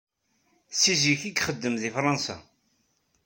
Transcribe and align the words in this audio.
Seg 0.81 0.95
zik 1.03 1.21
ay 1.27 1.33
ixeddem 1.39 1.75
deg 1.81 1.91
Fṛansa. 1.95 2.37